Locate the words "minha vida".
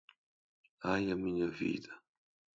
1.23-1.91